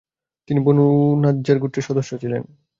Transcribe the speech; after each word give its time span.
তিনি 0.49 0.59
বনু 0.65 0.85
নাজ্জার 1.23 1.57
গোত্রের 1.59 1.87
সদস্য 1.89 2.11
ছিলেন। 2.21 2.43